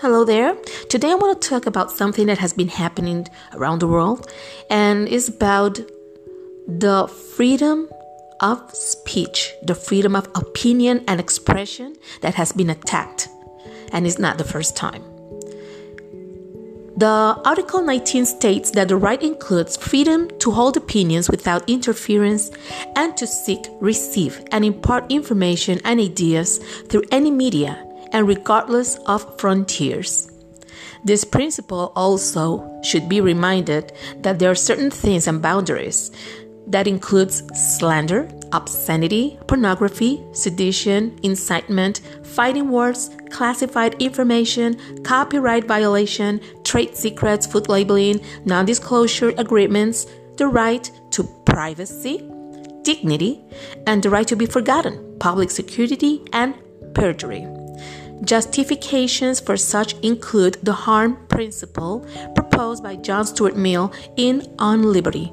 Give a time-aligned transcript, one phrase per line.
[0.00, 0.54] Hello there.
[0.90, 4.30] Today I want to talk about something that has been happening around the world
[4.68, 5.80] and is about
[6.68, 7.88] the freedom
[8.40, 13.28] of speech, the freedom of opinion and expression that has been attacked
[13.90, 15.02] and it's not the first time.
[16.98, 22.50] The Article 19 states that the right includes freedom to hold opinions without interference
[22.96, 29.38] and to seek, receive, and impart information and ideas through any media and regardless of
[29.40, 30.30] frontiers.
[31.04, 36.10] This principle also should be reminded that there are certain things and boundaries
[36.66, 47.46] that includes slander, obscenity, pornography, sedition, incitement, fighting words, classified information, copyright violation, trade secrets,
[47.46, 50.06] food labeling, non-disclosure agreements,
[50.38, 52.28] the right to privacy,
[52.82, 53.44] dignity,
[53.86, 56.54] and the right to be forgotten, public security, and
[56.94, 57.46] perjury.
[58.22, 65.26] Justifications for such include the harm principle proposed by John Stuart Mill in On Liberty,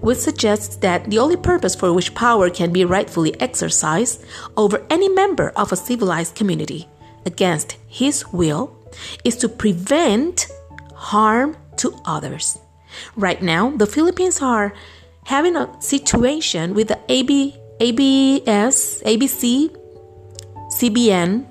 [0.00, 4.24] which suggests that the only purpose for which power can be rightfully exercised
[4.56, 6.88] over any member of a civilized community
[7.26, 8.76] against his will
[9.24, 10.48] is to prevent
[10.94, 12.58] harm to others.
[13.16, 14.72] Right now, the Philippines are
[15.24, 19.74] having a situation with the AB, ABS, ABC,
[20.72, 21.46] CBN,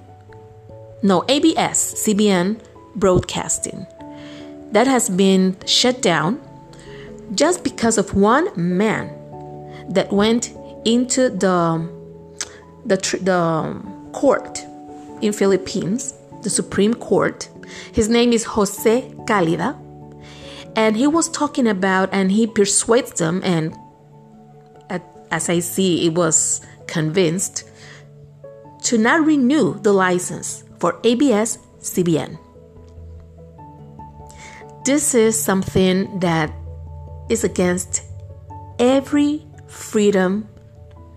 [1.03, 2.61] no, ABS, CBN
[2.95, 3.85] broadcasting.
[4.71, 6.41] That has been shut down
[7.33, 9.09] just because of one man
[9.89, 10.53] that went
[10.85, 11.89] into the
[12.85, 14.63] the, the court
[15.21, 17.47] in Philippines, the Supreme Court.
[17.91, 19.77] His name is Jose Calida,
[20.75, 23.75] and he was talking about and he persuades them and
[25.31, 27.69] as I see it was convinced
[28.83, 32.39] to not renew the license for ABS CBN.
[34.83, 36.51] This is something that
[37.29, 38.01] is against
[38.79, 40.49] every freedom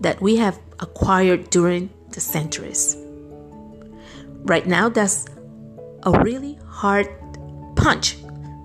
[0.01, 2.95] that we have acquired during the centuries.
[4.43, 5.25] Right now, that's
[6.03, 7.07] a really hard
[7.75, 8.17] punch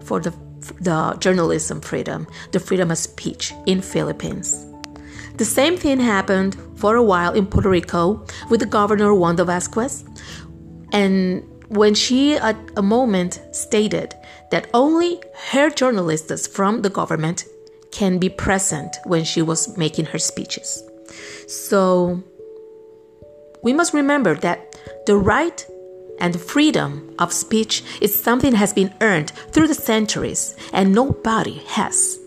[0.04, 0.34] for the,
[0.82, 4.66] the journalism freedom, the freedom of speech in Philippines.
[5.38, 10.04] The same thing happened for a while in Puerto Rico with the governor Wanda Vázquez,
[10.92, 14.14] and when she at a moment stated
[14.50, 17.44] that only her journalists from the government
[17.92, 20.82] can be present when she was making her speeches.
[21.46, 22.22] So
[23.62, 25.64] we must remember that the right
[26.18, 31.62] and freedom of speech is something that has been earned through the centuries, and nobody
[31.68, 32.18] has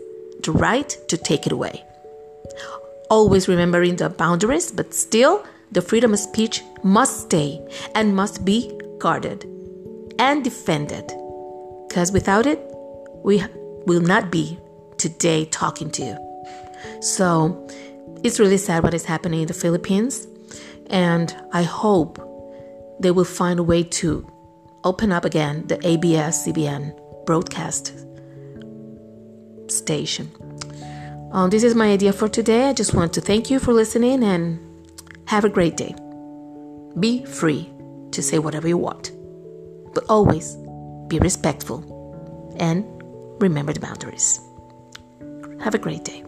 [0.41, 1.83] the right to take it away.
[3.09, 7.59] Always remembering the boundaries, but still the freedom of speech must stay
[7.95, 9.45] and must be guarded
[10.19, 11.11] and defended.
[11.87, 12.59] Because without it,
[13.23, 13.43] we
[13.85, 14.59] will not be
[14.97, 17.01] today talking to you.
[17.01, 17.67] So
[18.23, 20.27] it's really sad what is happening in the Philippines.
[20.87, 22.19] And I hope
[22.99, 24.29] they will find a way to
[24.83, 27.93] open up again the ABS CBN broadcast
[29.67, 30.31] station.
[31.31, 32.69] Um, this is my idea for today.
[32.69, 34.72] I just want to thank you for listening and
[35.27, 35.95] have a great day.
[36.99, 37.71] Be free
[38.11, 39.11] to say whatever you want,
[39.93, 40.55] but always
[41.07, 42.85] be respectful and
[43.41, 44.39] remember the boundaries.
[45.61, 46.23] Have a great day.